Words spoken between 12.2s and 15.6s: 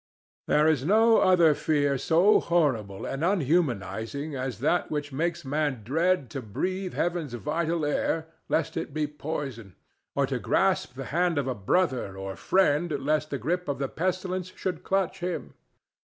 friend lest the grip of the pestilence should clutch him.